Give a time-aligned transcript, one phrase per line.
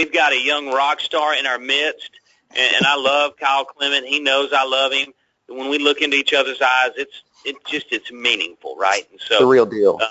[0.00, 2.10] we've got a young rock star in our midst,
[2.50, 4.06] and, and I love Kyle Clement.
[4.06, 5.12] He knows I love him.
[5.48, 9.06] When we look into each other's eyes, it's it just it's meaningful, right?
[9.10, 9.98] And so the real deal.
[10.00, 10.06] Uh,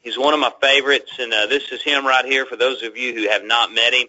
[0.00, 2.46] he's one of my favorites, and uh, this is him right here.
[2.46, 4.06] For those of you who have not met him,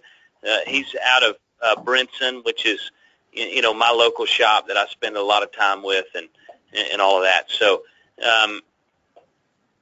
[0.47, 2.91] uh, he's out of uh, Brinson, which is
[3.33, 6.29] you know my local shop that I spend a lot of time with, and
[6.73, 7.51] and all of that.
[7.51, 7.83] So
[8.25, 8.61] um,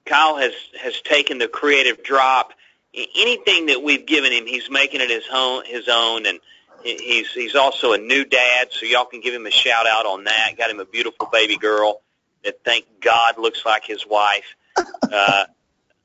[0.05, 2.53] Kyle has has taken the creative drop.
[2.93, 5.63] Anything that we've given him, he's making it his own.
[5.65, 6.39] His own, and
[6.83, 10.23] he's he's also a new dad, so y'all can give him a shout out on
[10.23, 10.51] that.
[10.57, 12.01] Got him a beautiful baby girl
[12.43, 14.55] that, thank God, looks like his wife.
[15.11, 15.45] Uh,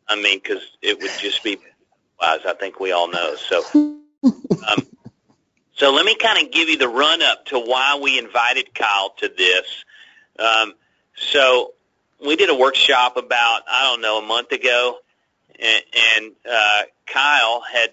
[0.09, 1.59] I mean, because it would just be
[2.21, 2.41] wise.
[2.47, 3.37] I think we all know.
[3.37, 3.63] So,
[4.25, 4.87] um,
[5.75, 9.11] so let me kind of give you the run up to why we invited Kyle
[9.19, 9.85] to this.
[10.39, 10.75] Um,
[11.17, 11.75] so
[12.25, 14.99] we did a workshop about I don't know a month ago,
[15.61, 17.93] and, uh, Kyle had,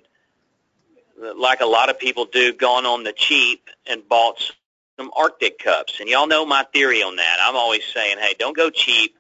[1.36, 4.52] like a lot of people do, gone on the cheap and bought
[4.98, 6.00] some RTIC cups.
[6.00, 7.38] And y'all know my theory on that.
[7.42, 9.16] I'm always saying, hey, don't go cheap.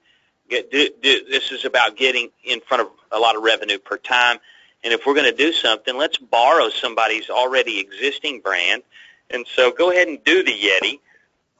[0.49, 3.97] Get, do, do, this is about getting in front of a lot of revenue per
[3.97, 4.37] time.
[4.83, 8.83] And if we're going to do something, let's borrow somebody's already existing brand.
[9.29, 10.99] And so go ahead and do the Yeti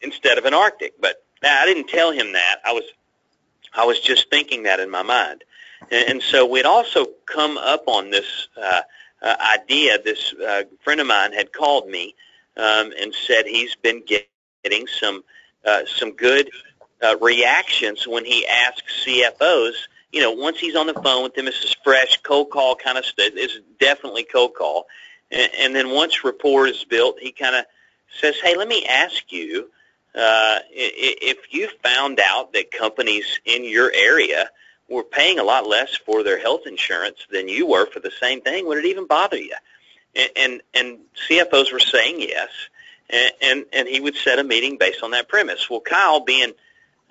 [0.02, 0.92] instead of an RTIC.
[1.00, 2.58] But now I didn't tell him that.
[2.66, 2.84] I was
[3.74, 5.44] I was just thinking that in my mind.
[5.90, 8.82] And, and so we'd also come up on this uh,
[9.22, 10.02] uh, idea.
[10.02, 12.16] This uh, friend of mine had called me
[12.58, 15.24] um, and said he's been getting some
[15.66, 16.50] uh, some good
[17.04, 19.74] uh, reactions when he asks CFOs.
[20.12, 22.98] You know, once he's on the phone with them, this is fresh cold call kind
[22.98, 23.30] of stuff.
[23.36, 24.88] It's definitely cold call.
[25.32, 27.66] And, and then once rapport is built, he kind of
[28.20, 29.70] says, "Hey, let me ask you."
[30.14, 34.50] Uh, if you found out that companies in your area
[34.92, 38.42] were paying a lot less for their health insurance than you were for the same
[38.42, 39.56] thing, would it even bother you?
[40.16, 42.50] And and, and CFOs were saying yes,
[43.10, 45.70] and, and and he would set a meeting based on that premise.
[45.70, 46.52] Well, Kyle, being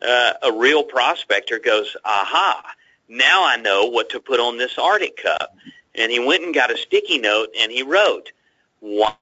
[0.03, 2.63] uh, a real prospector, goes, aha,
[3.09, 5.57] now I know what to put on this RTIC cup.
[5.95, 8.31] And he went and got a sticky note and he wrote,
[8.79, 9.15] why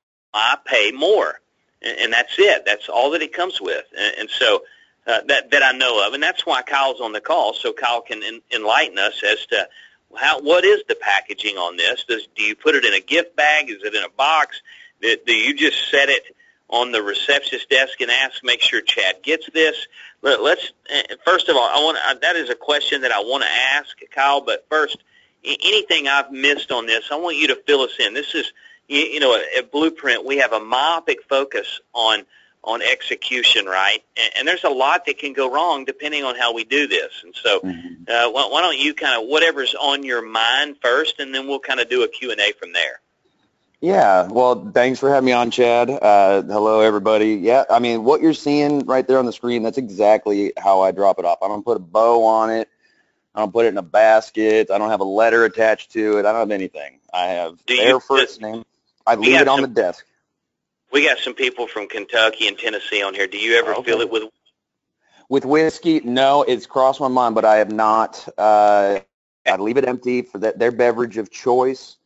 [0.66, 1.40] pay more?
[1.82, 2.64] and, and that's it.
[2.66, 3.84] That's all that it comes with.
[3.96, 4.62] And, and so
[5.08, 8.02] uh, that that I know of, and that's why Kyle's on the call, so Kyle
[8.02, 9.68] can en- enlighten us as to
[10.14, 12.04] how what is the packaging on this.
[12.04, 13.70] Does do you put it in a gift bag?
[13.70, 14.60] Is it in a box?
[15.00, 16.36] Do, do you just set it
[16.70, 19.86] on the receptionist desk and ask, make sure Chad gets this?
[20.20, 23.44] Let, let's uh, first of all, I want that is a question that I want
[23.44, 24.42] to ask Kyle.
[24.42, 24.98] But first,
[25.42, 28.12] anything I've missed on this, I want you to fill us in.
[28.12, 28.52] This is
[28.88, 32.26] you, you know, at Blueprint, we have a myopic focus on
[32.64, 34.02] on execution, right?
[34.16, 37.22] And, and there's a lot that can go wrong depending on how we do this.
[37.24, 38.04] And so, mm-hmm.
[38.08, 41.60] uh, why, why don't you kind of whatever's on your mind first, and then we'll
[41.60, 43.00] kind of do a Q and A from there.
[43.80, 45.88] Yeah, well, thanks for having me on, Chad.
[45.88, 47.34] Uh, hello, everybody.
[47.34, 50.90] Yeah, I mean, what you're seeing right there on the screen, that's exactly how I
[50.90, 51.38] drop it off.
[51.42, 52.68] I don't put a bow on it.
[53.36, 54.72] I don't put it in a basket.
[54.72, 56.26] I don't have a letter attached to it.
[56.26, 56.98] I don't have anything.
[57.14, 58.64] I have do their first name.
[59.06, 60.04] I leave it on some, the desk.
[60.92, 63.26] We got some people from Kentucky and Tennessee on here.
[63.26, 63.90] Do you ever okay.
[63.90, 64.24] fill it with?
[65.28, 66.42] With whiskey, no.
[66.42, 68.26] It's crossed my mind, but I have not.
[68.38, 69.00] Uh,
[69.46, 71.96] I leave it empty for that, their beverage of choice.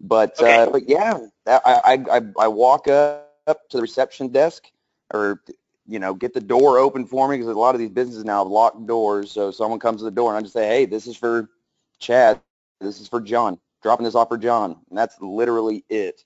[0.00, 0.62] But okay.
[0.62, 4.70] uh, but yeah, I, I I walk up to the reception desk,
[5.12, 5.42] or
[5.86, 8.44] you know, get the door open for me because a lot of these businesses now
[8.44, 9.32] have locked doors.
[9.32, 11.50] So someone comes to the door and I just say, hey, this is for
[11.98, 12.40] Chad.
[12.80, 13.58] This is for John.
[13.82, 16.22] Dropping this off for John, and that's literally it.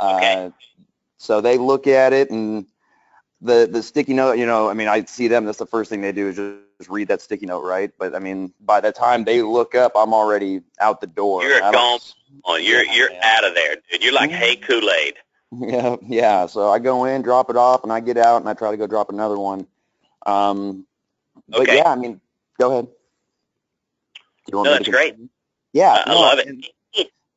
[0.00, 0.46] Okay.
[0.46, 0.50] Uh,
[1.24, 2.66] so they look at it and
[3.40, 5.46] the the sticky note, you know, I mean, I see them.
[5.46, 7.90] That's the first thing they do is just read that sticky note, right?
[7.98, 11.42] But I mean, by the time they look up, I'm already out the door.
[11.42, 12.00] You're gone.
[12.44, 13.36] Oh, you're you're yeah.
[13.36, 14.02] out of there, dude.
[14.02, 15.14] You're like hey Kool Aid.
[15.56, 16.46] Yeah, yeah.
[16.46, 18.76] So I go in, drop it off, and I get out, and I try to
[18.76, 19.66] go drop another one.
[20.26, 20.86] Um,
[21.48, 21.76] but okay.
[21.76, 22.20] yeah, I mean,
[22.58, 22.88] go ahead.
[24.52, 25.14] no, that's great.
[25.72, 26.66] Yeah, I no, love it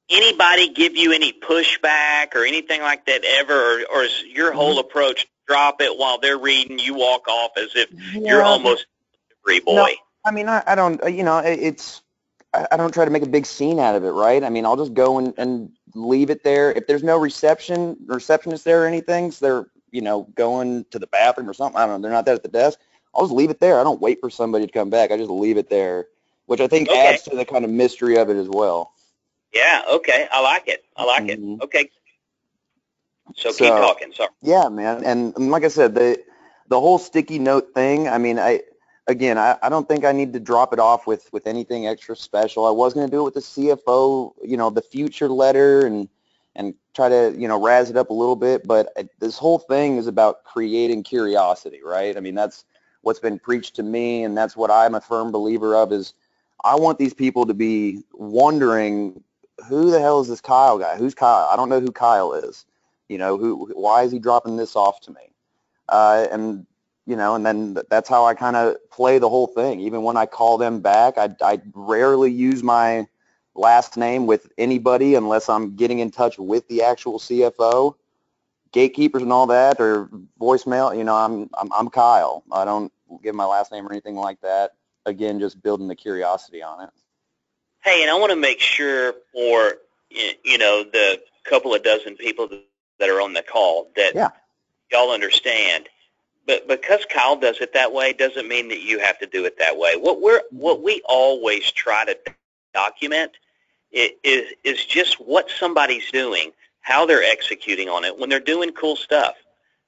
[0.09, 4.77] anybody give you any pushback or anything like that ever, or, or is your whole
[4.77, 4.87] mm-hmm.
[4.87, 8.21] approach drop it while they're reading, you walk off as if yeah.
[8.21, 8.85] you're almost
[9.45, 9.75] free boy?
[9.75, 9.87] No,
[10.25, 12.01] I mean, I, I don't, you know, it's,
[12.53, 14.43] I, I don't try to make a big scene out of it, right?
[14.43, 16.71] I mean, I'll just go and, and leave it there.
[16.71, 21.07] If there's no reception, receptionist there or anything, so they're, you know, going to the
[21.07, 22.77] bathroom or something, I don't know, they're not there at the desk,
[23.15, 23.79] I'll just leave it there.
[23.79, 25.11] I don't wait for somebody to come back.
[25.11, 26.07] I just leave it there,
[26.45, 27.13] which I think okay.
[27.13, 28.93] adds to the kind of mystery of it as well.
[29.53, 29.83] Yeah.
[29.89, 30.27] Okay.
[30.31, 30.83] I like it.
[30.95, 31.53] I like mm-hmm.
[31.53, 31.63] it.
[31.63, 31.89] Okay.
[33.35, 34.13] So, so, keep talking.
[34.13, 34.29] Sorry.
[34.41, 35.03] Yeah, man.
[35.03, 36.21] And like I said, the
[36.69, 38.07] the whole sticky note thing.
[38.07, 38.61] I mean, I
[39.07, 42.15] again, I, I don't think I need to drop it off with with anything extra
[42.15, 42.65] special.
[42.65, 46.09] I was going to do it with the CFO, you know, the future letter and
[46.55, 48.67] and try to you know razz it up a little bit.
[48.67, 52.15] But uh, this whole thing is about creating curiosity, right?
[52.15, 52.65] I mean, that's
[53.01, 55.91] what's been preached to me, and that's what I'm a firm believer of.
[55.91, 56.13] Is
[56.63, 59.23] I want these people to be wondering
[59.67, 60.97] who the hell is this Kyle guy?
[60.97, 61.47] Who's Kyle?
[61.51, 62.65] I don't know who Kyle is.
[63.09, 63.71] You know, who?
[63.73, 65.33] Why is he dropping this off to me?
[65.89, 66.65] Uh, and
[67.05, 69.79] you know, and then that's how I kind of play the whole thing.
[69.79, 73.07] Even when I call them back, I, I rarely use my
[73.55, 77.95] last name with anybody unless I'm getting in touch with the actual CFO.
[78.73, 80.09] Gatekeepers and all that, or
[80.39, 80.95] voicemail.
[80.95, 82.43] You know, I'm I'm, I'm Kyle.
[82.51, 82.91] I don't
[83.23, 84.73] give my last name or anything like that.
[85.05, 86.89] Again, just building the curiosity on it.
[87.87, 89.75] Hey, and I want to make sure for
[90.09, 92.49] you know the couple of dozen people
[92.99, 94.27] that are on the call that yeah.
[94.91, 95.87] y'all understand.
[96.45, 99.57] But because Kyle does it that way doesn't mean that you have to do it
[99.59, 99.95] that way.
[99.95, 102.17] What we're what we always try to
[102.73, 103.31] document
[103.93, 106.51] is is just what somebody's doing,
[106.81, 109.35] how they're executing on it when they're doing cool stuff.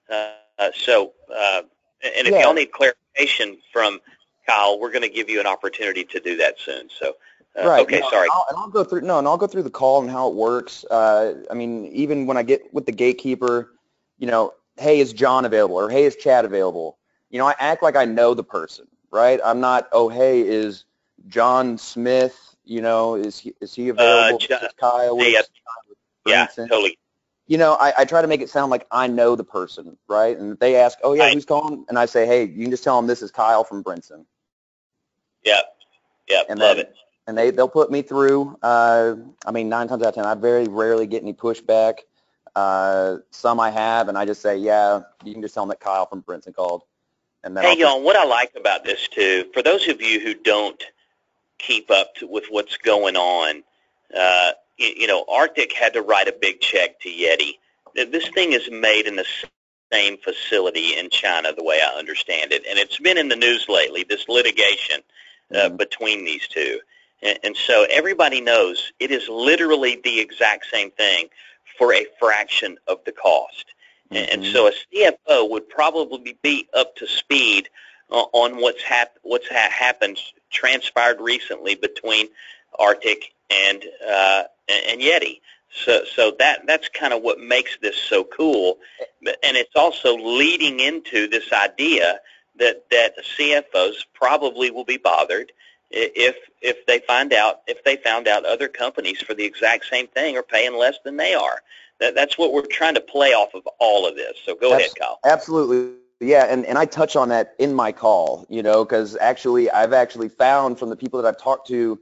[0.09, 0.31] Uh,
[0.73, 1.63] so, uh,
[2.01, 2.43] and if yeah.
[2.43, 3.99] y'all need clarification from
[4.47, 6.87] Kyle, we're going to give you an opportunity to do that soon.
[6.97, 7.15] So.
[7.55, 7.81] Right.
[7.81, 7.99] Okay.
[7.99, 8.23] No, sorry.
[8.23, 9.01] And I'll, and I'll, go through.
[9.01, 10.85] No, and I'll go through the call and how it works.
[10.85, 13.73] Uh, I mean, even when I get with the gatekeeper,
[14.17, 16.97] you know, hey, is John available or hey, is Chad available?
[17.29, 19.39] You know, I act like I know the person, right?
[19.43, 19.89] I'm not.
[19.91, 20.85] Oh, hey, is
[21.27, 22.37] John Smith?
[22.63, 24.35] You know, is he is he uh, available?
[24.35, 25.23] Uh, John, Kyle?
[25.23, 25.41] Yeah,
[26.25, 26.97] yeah, totally.
[27.47, 30.37] You know, I, I try to make it sound like I know the person, right?
[30.37, 31.33] And they ask, oh yeah, right.
[31.33, 31.83] who's calling?
[31.89, 34.25] And I say, hey, you can just tell them this is Kyle from Brinson.
[35.43, 35.61] Yeah,
[36.27, 36.95] yeah, and love then, it
[37.29, 38.57] and they they'll put me through.
[38.61, 39.15] Uh,
[39.45, 41.99] I mean, nine times out of ten, I very rarely get any pushback.
[42.55, 45.79] Uh, some I have, and I just say, yeah, you can just tell them that
[45.79, 46.81] Kyle from Brinson called.
[47.43, 50.33] And then hey, y'all, what I like about this too, for those of you who
[50.33, 50.83] don't
[51.59, 53.63] keep up to, with what's going on,
[54.17, 57.59] uh, you, you know, RTIC had to write a big check to Yeti.
[57.93, 59.25] This thing is made in the
[59.93, 63.67] same facility in China, the way I understand it, and it's been in the news
[63.69, 64.03] lately.
[64.03, 65.01] This litigation
[65.53, 65.75] uh, mm-hmm.
[65.77, 66.79] between these two.
[67.21, 71.27] And, so everybody knows it is literally the exact same thing
[71.77, 73.65] for a fraction of the cost.
[74.11, 74.25] Mm-hmm.
[74.31, 77.69] And so a CFO would probably be up to speed
[78.11, 80.19] uh, on what's hap- what's ha- happened,
[80.49, 82.27] transpired recently between
[82.79, 85.41] RTIC and uh, and Yeti.
[85.71, 88.79] So so that that's kind of what makes this so cool,
[89.21, 92.19] and it's also leading into this idea
[92.55, 95.51] that that CFOs probably will be bothered
[95.91, 100.07] if if they find out if they found out other companies for the exact same
[100.07, 101.61] thing are paying less than they are.
[101.99, 104.37] That, that's what we're trying to play off of all of this.
[104.45, 105.19] So go ahead, Kyle.
[105.25, 105.95] Absolutely.
[106.21, 109.93] Yeah, and, and I touch on that in my call, you know, because actually I've
[109.93, 111.99] actually found from the people that I've talked to,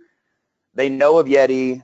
[0.74, 1.84] they know of Yeti,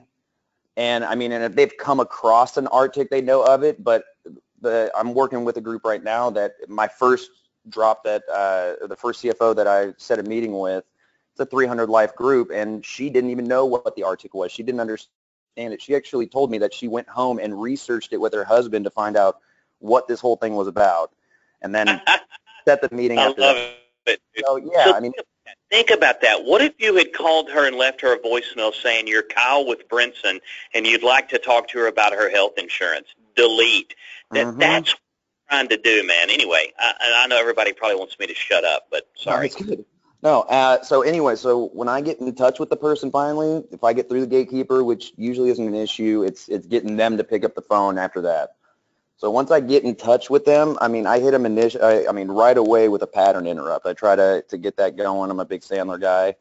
[0.76, 3.82] and I mean, and if they've come across an RTIC, they know of it.
[3.82, 4.04] But
[4.60, 7.30] the, I'm working with a group right now that my first
[7.68, 10.84] drop that uh, the first CFO that I set a meeting with
[11.34, 14.52] it's a 300 life group, and she didn't even know what the RTIC was.
[14.52, 15.10] She didn't understand
[15.56, 15.82] it.
[15.82, 18.90] She actually told me that she went home and researched it with her husband to
[18.90, 19.40] find out
[19.80, 21.10] what this whole thing was about,
[21.60, 22.00] and then
[22.64, 23.74] set the meeting I after love that.
[24.12, 24.20] It.
[24.46, 25.12] So yeah, so I mean,
[25.70, 26.44] think about that.
[26.44, 29.88] What if you had called her and left her a voicemail saying you're Kyle with
[29.88, 30.40] Brinson
[30.72, 33.08] and you'd like to talk to her about her health insurance?
[33.34, 33.94] Delete.
[34.30, 34.58] That mm-hmm.
[34.60, 35.00] that's what
[35.50, 36.30] I'm trying to do, man.
[36.30, 39.50] Anyway, I, I know everybody probably wants me to shut up, but sorry.
[39.60, 39.84] No.
[40.24, 40.40] No.
[40.40, 43.92] Uh, so anyway, so when I get in touch with the person finally, if I
[43.92, 47.44] get through the gatekeeper, which usually isn't an issue, it's it's getting them to pick
[47.44, 48.56] up the phone after that.
[49.18, 52.08] So once I get in touch with them, I mean, I hit them initially, I,
[52.08, 53.86] I mean, right away with a pattern interrupt.
[53.86, 55.30] I try to, to get that going.
[55.30, 56.34] I'm a big Sandler guy.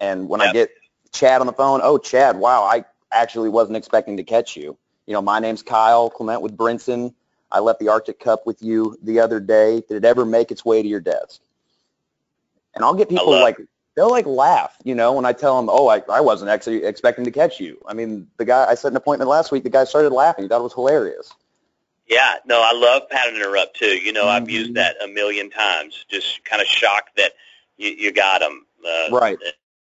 [0.00, 0.50] And when yep.
[0.50, 0.70] I get
[1.12, 4.76] Chad on the phone, oh, Chad, wow, I actually wasn't expecting to catch you.
[5.06, 7.14] You know, my name's Kyle Clement with Brinson.
[7.50, 9.82] I left the RTIC Cup with you the other day.
[9.88, 11.40] Did it ever make its way to your desk?
[12.74, 13.58] And I'll get people like
[13.96, 17.24] they'll like laugh, you know, when I tell them, oh, I, I wasn't actually expecting
[17.24, 17.78] to catch you.
[17.86, 19.64] I mean, the guy I set an appointment last week.
[19.64, 20.44] The guy started laughing.
[20.44, 21.32] He thought it was hilarious.
[22.06, 23.96] Yeah, no, I love pattern interrupt too.
[23.96, 24.42] You know, mm-hmm.
[24.42, 26.04] I've used that a million times.
[26.08, 27.32] Just kind of shocked that
[27.76, 28.66] you, you got him.
[28.84, 29.38] Uh, right.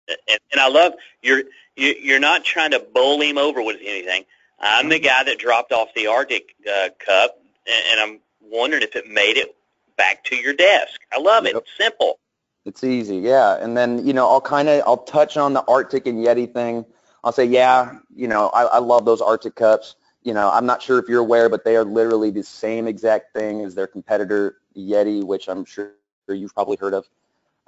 [0.07, 1.43] And, and I love you're
[1.75, 4.25] you, you're not trying to bowl him over with anything.
[4.59, 5.05] I'm the mm-hmm.
[5.05, 9.37] guy that dropped off the RTIC uh, Cup, and, and I'm wondering if it made
[9.37, 9.55] it
[9.97, 11.01] back to your desk.
[11.11, 11.55] I love yep.
[11.55, 11.63] it.
[11.79, 12.19] Simple.
[12.65, 13.57] It's easy, yeah.
[13.59, 16.85] And then, you know, I'll kind of, I'll touch on the RTIC and Yeti thing.
[17.23, 19.95] I'll say, yeah, you know, I, I love those RTIC cups.
[20.23, 23.33] You know, I'm not sure if you're aware, but they are literally the same exact
[23.33, 25.93] thing as their competitor Yeti, which I'm sure
[26.29, 27.09] you've probably heard of.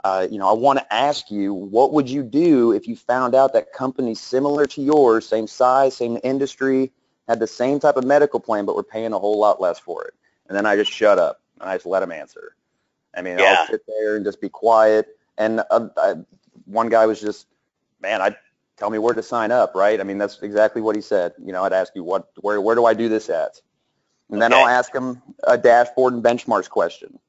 [0.03, 3.33] Uh, you know, I want to ask you, what would you do if you found
[3.33, 6.91] out that companies similar to yours, same size, same industry,
[7.27, 10.03] had the same type of medical plan, but were paying a whole lot less for
[10.03, 10.13] it.
[10.47, 12.55] And then I just shut up and I just let them answer.
[13.15, 13.57] I mean, yeah.
[13.59, 15.07] I'll sit there and just be quiet.
[15.37, 16.15] And uh, I,
[16.65, 17.47] one guy was just,
[18.01, 18.35] man, I
[18.77, 19.99] tell me where to sign up, right?
[19.99, 21.33] I mean, that's exactly what he said.
[21.43, 23.61] You know, I'd ask you what, where, where do I do this at?
[24.29, 27.19] And then I'll ask him a dashboard and benchmarks question.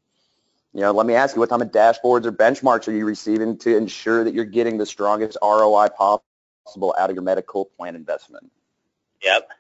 [0.72, 3.58] You know, let me ask you, what type of dashboards or benchmarks are you receiving
[3.58, 8.50] to ensure that you're getting the strongest ROI possible out of your medical plan investment?
[9.22, 9.50] Yep.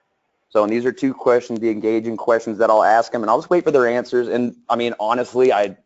[0.48, 3.38] So, and these are two questions, the engaging questions that I'll ask them, and I'll
[3.38, 4.28] just wait for their answers.
[4.28, 5.76] And I mean, honestly, I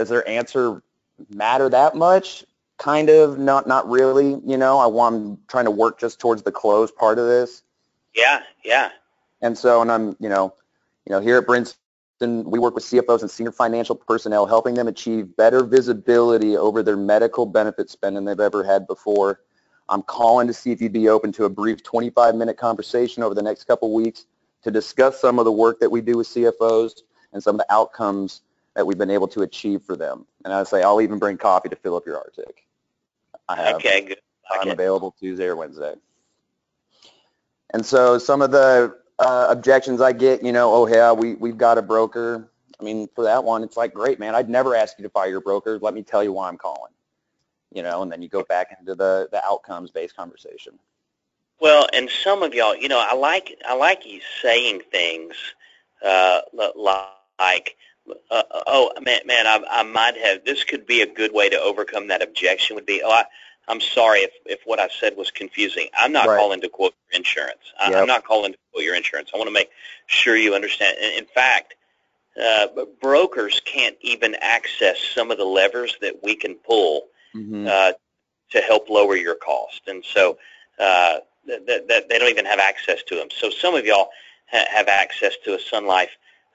[0.00, 0.82] does their answer
[1.28, 2.44] matter that much?
[2.78, 4.40] Kind of, not not really.
[4.46, 7.62] You know, I want I'm trying to work just towards the close part of this.
[8.14, 8.90] Yeah, yeah.
[9.42, 10.54] And so, and I'm, you know,
[11.06, 11.74] you know, here at Brinson,
[12.44, 16.96] we work with CFOs and senior financial personnel, helping them achieve better visibility over their
[16.96, 19.40] medical benefit spend than they've ever had before.
[19.90, 23.42] I'm calling to see if you'd be open to a brief 25-minute conversation over the
[23.42, 24.24] next couple weeks
[24.62, 27.02] to discuss some of the work that we do with CFOs
[27.32, 28.40] and some of the outcomes
[28.74, 30.26] that we've been able to achieve for them.
[30.44, 32.52] And I say I'll even bring coffee to fill up your RTIC.
[33.48, 34.20] I have okay, good.
[34.50, 35.94] I'm available Tuesday or Wednesday.
[37.72, 41.58] And so some of the uh, objections I get, you know, oh yeah, we we've
[41.58, 42.48] got a broker.
[42.80, 44.34] I mean, for that one, it's like, great, man.
[44.34, 45.78] I'd never ask you to fire your broker.
[45.78, 46.92] Let me tell you why I'm calling.
[47.72, 50.78] You know, and then you go back into the the outcomes based conversation.
[51.60, 55.36] Well, and some of y'all, you know, I like I like you saying things
[56.02, 57.76] uh, like,
[58.30, 60.44] uh, oh man, man, I, I might have.
[60.44, 62.76] This could be a good way to overcome that objection.
[62.76, 63.24] Would be, oh, I,
[63.68, 65.88] I'm sorry if, if what I said was confusing.
[65.98, 66.38] I'm not right.
[66.38, 67.72] calling to quote your insurance.
[67.78, 68.00] I, yep.
[68.00, 69.30] I'm not calling to quote your insurance.
[69.34, 69.70] I want to make
[70.06, 70.96] sure you understand.
[71.00, 71.74] In, in fact,
[72.42, 72.66] uh,
[73.00, 77.66] brokers can't even access some of the levers that we can pull mm-hmm.
[77.68, 77.92] uh,
[78.50, 79.82] to help lower your cost.
[79.86, 80.38] And so
[80.78, 83.28] uh, th- th- they don't even have access to them.
[83.30, 84.08] So some of y'all
[84.50, 86.10] ha- have access to a Sun Life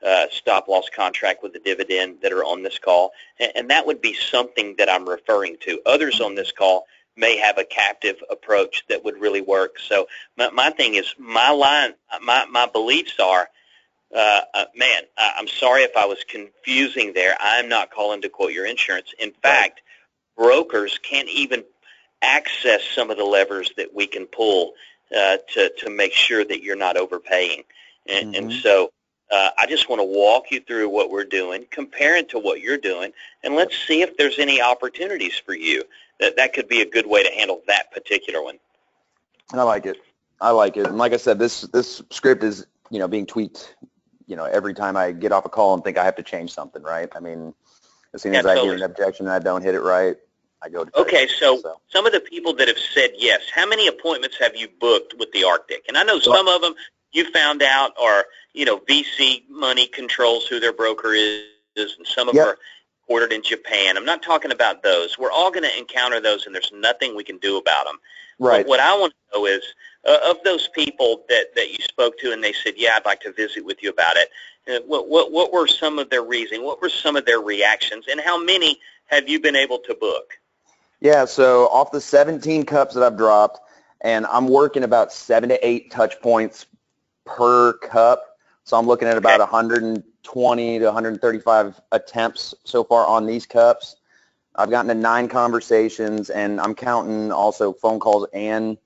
[0.06, 3.86] uh, stop loss contract with a dividend that are on this call, and, and that
[3.86, 5.82] would be something that I'm referring to.
[5.86, 6.86] Others on this call
[7.18, 9.80] may have a captive approach that would really work.
[9.80, 10.08] So
[10.38, 13.48] my, my thing is, my line, my my beliefs are,
[14.16, 17.36] uh, uh, man, I, I'm sorry if I was confusing there.
[17.40, 19.14] I'm not calling to quote your insurance.
[19.18, 19.82] In fact,
[20.38, 21.64] brokers can't even
[22.22, 24.74] access some of the levers that we can pull
[25.16, 27.64] uh, to to make sure that you're not overpaying.
[28.08, 28.44] And, mm-hmm.
[28.44, 28.92] and so
[29.32, 32.62] uh, I just want to walk you through what we're doing, compare it to what
[32.62, 33.12] you're doing,
[33.44, 35.84] and let's see if there's any opportunities for you.
[36.20, 38.58] That that could be a good way to handle that particular one.
[39.52, 39.98] And I like it.
[40.40, 40.88] I like it.
[40.88, 43.76] And like I said, this this script is you know being tweaked.
[44.28, 46.52] You know, every time I get off a call and think I have to change
[46.52, 47.10] something, right?
[47.16, 47.54] I mean,
[48.14, 48.78] as soon as yeah, I totally.
[48.78, 50.16] hear an objection and I don't hit it right,
[50.64, 51.02] I go to.
[51.02, 54.56] Okay, so, so, some of the people that have said yes, how many appointments have
[54.56, 55.88] you booked with the RTIC?
[55.88, 56.74] And I know some of them
[57.16, 61.46] you found out are you know VC money controls who their broker is,
[61.76, 62.46] and some of yep.
[62.46, 62.58] them are
[63.08, 63.98] ordered in Japan.
[63.98, 65.18] I'm not talking about those.
[65.18, 68.00] We're all going to encounter those, and there's nothing we can do about them.
[68.40, 68.66] Right.
[68.66, 69.64] But what I want to know is,
[70.06, 73.22] uh, of those people that, that you spoke to, and they said, "Yeah, I'd like
[73.22, 74.30] to visit with you about it."
[74.68, 76.64] Uh, what, what what were some of their reasoning?
[76.64, 78.06] What were some of their reactions?
[78.10, 80.38] And how many have you been able to book?
[81.00, 81.26] Yeah.
[81.26, 83.60] So off the 17 cups that I've dropped,
[84.02, 86.66] and I'm working about seven to eight touch points
[87.26, 88.38] per cup.
[88.64, 89.52] So I'm looking at about okay.
[89.52, 93.96] 120 to 135 attempts so far on these cups.
[94.56, 98.78] I've gotten to nine conversations, and I'm counting also phone calls and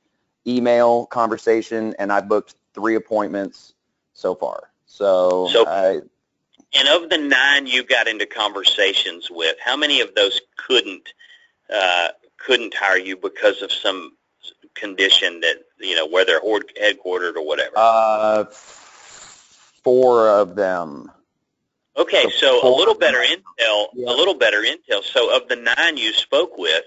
[0.47, 3.73] email conversation, and I booked three appointments
[4.13, 4.71] so far.
[4.87, 6.01] So, so I,
[6.73, 11.13] and of the nine you got into conversations with, how many of those couldn't
[11.73, 14.15] uh, couldn't hire you because of some
[14.73, 17.73] condition that you know where they're headquartered or whatever?
[17.75, 18.45] Uh,
[19.83, 21.11] four of them.
[21.97, 23.87] Okay, so, so a little better intel.
[23.93, 24.09] Yeah.
[24.09, 25.03] A little better intel.
[25.03, 26.83] So of the nine you spoke with,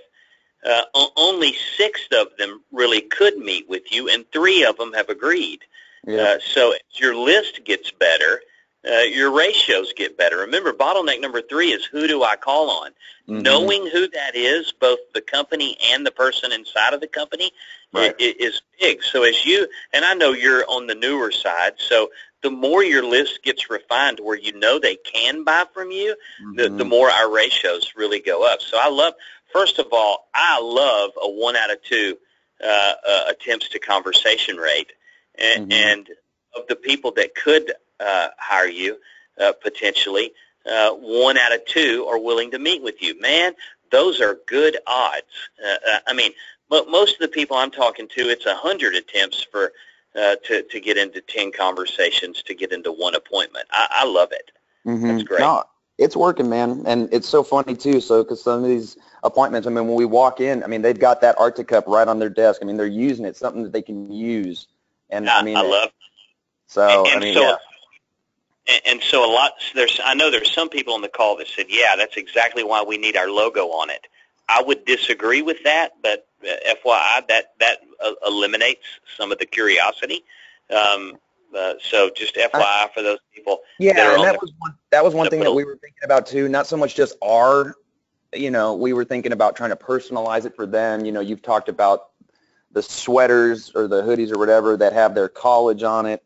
[0.65, 0.83] uh,
[1.17, 5.61] only six of them really could meet with you, and three of them have agreed.
[6.07, 6.23] Yeah.
[6.23, 8.41] Uh, so as your list gets better,
[8.87, 10.39] uh, your ratios get better.
[10.39, 12.91] Remember, bottleneck number three is who do I call on?
[13.29, 13.43] Mm-hmm.
[13.43, 17.53] Knowing who that is, both the company and the person inside of the company,
[17.93, 18.15] right.
[18.19, 19.03] is big.
[19.05, 22.11] So as you, and I know you're on the newer side, so
[22.43, 26.57] the more your list gets refined where you know they can buy from you, mm-hmm.
[26.57, 26.89] the, the mm-hmm.
[26.89, 28.61] more our ratios really go up.
[28.61, 29.15] So I love,
[29.53, 32.19] first of all, I love a one out of two
[32.63, 34.93] uh, uh, attempts to conversation rate.
[35.39, 35.73] And, mm-hmm.
[35.73, 36.09] and
[36.55, 38.99] of the people that could uh, hire you
[39.41, 40.33] uh, potentially.
[40.65, 43.21] Uh, one out of two are willing to meet with you.
[43.21, 43.53] Man,
[43.91, 45.23] those are good odds.
[45.65, 46.33] Uh, uh I mean,
[46.69, 49.73] but most of the people I'm talking to, it's a hundred attempts for
[50.15, 53.67] uh, to to get into ten conversations to get into one appointment.
[53.71, 54.53] I, I love it.
[54.87, 55.09] Mm-hmm.
[55.09, 55.41] That's great.
[55.41, 55.65] No,
[55.99, 58.01] it's working, man, and it's so funny too.
[58.01, 60.99] So because some of these appointments, I mean, when we walk in, I mean, they've
[60.99, 62.61] got that RTIC Cup right on their desk.
[62.63, 64.67] I mean, they're using it, something that they can use,
[65.11, 65.91] and I, I mean, I love.
[66.67, 67.57] so and, I mean, so, yeah.
[68.69, 69.53] And, and so a lot.
[69.75, 72.83] There's I know there's some people on the call that said, yeah, that's exactly why
[72.83, 74.07] we need our logo on it.
[74.49, 78.85] I would disagree with that, but uh, FYI, that that uh, eliminates
[79.17, 80.25] some of the curiosity.
[80.71, 81.19] Um,
[81.57, 83.61] uh, so just FYI for those people.
[83.79, 86.27] Yeah, that and that was one that was one thing that we were thinking about
[86.27, 86.49] too.
[86.49, 87.75] Not so much just our,
[88.33, 91.05] you know, we were thinking about trying to personalize it for them.
[91.05, 92.09] You know, you've talked about
[92.73, 96.23] the sweaters or the hoodies or whatever that have their college on it.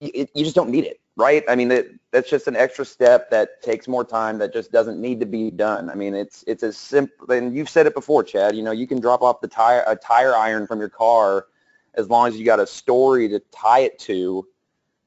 [0.00, 1.42] You, it, you just don't need it, right?
[1.48, 5.00] I mean, that that's just an extra step that takes more time that just doesn't
[5.00, 5.90] need to be done.
[5.90, 7.30] I mean, it's it's as simple.
[7.32, 8.56] And you've said it before, Chad.
[8.56, 11.46] You know, you can drop off the tire a tire iron from your car
[11.94, 14.46] as long as you got a story to tie it to.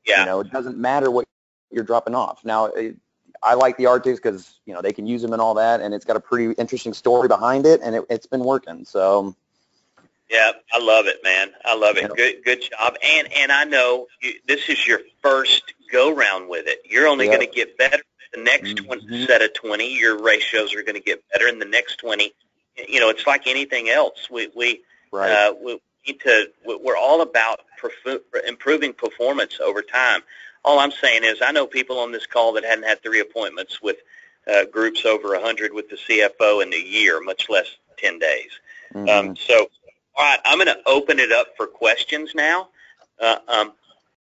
[0.06, 0.22] yeah.
[0.22, 1.26] You know, it doesn't matter what
[1.72, 2.44] you're dropping off.
[2.44, 2.98] Now, it,
[3.44, 5.94] I like the RTICs because you know they can use them and all that, and
[5.94, 8.86] it's got a pretty interesting story behind it, and it, it's been working.
[8.86, 9.36] So
[10.32, 11.52] Yeah, I love it, man.
[11.66, 12.04] I love it.
[12.04, 12.08] Yeah.
[12.16, 12.96] Good, good job.
[13.04, 16.80] And and I know you, this is your first go round with it.
[16.90, 17.36] You're only Yeah.
[17.36, 18.02] going to get better.
[18.34, 19.28] The next one Mhm.
[19.28, 21.48] set of twenty, your ratios are going to get better.
[21.50, 22.34] In the next twenty,
[22.88, 24.30] you know, it's like anything else.
[24.30, 24.82] We we
[25.14, 26.50] uh, we need to.
[26.66, 30.24] we- We're all about perfu- improving performance over time.
[30.64, 33.82] All I'm saying is, I know people on this call that hadn't had three appointments
[33.82, 33.98] with
[34.48, 38.52] uh, groups over a 100 with the CFO in a year, much less 10 days.
[38.94, 39.10] Mhm.
[39.10, 39.70] Um, so,
[40.16, 42.70] all right, I'm going to open it up for questions now.
[43.20, 43.74] Uh, um,